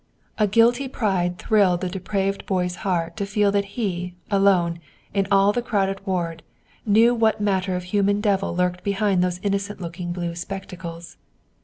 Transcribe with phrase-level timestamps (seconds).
[0.39, 4.79] A guilty pride thrilled the depraved boy's heart to feel that he, alone,
[5.13, 6.41] in all the crowded ward,
[6.87, 11.17] knew what manner of human devil lurked behind those innocent looking blue spectacles.